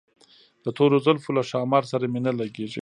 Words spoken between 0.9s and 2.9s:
زلفو له ښامار سره مي نه لګیږي